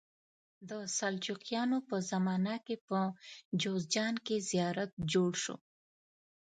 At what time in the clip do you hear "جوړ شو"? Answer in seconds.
5.11-5.55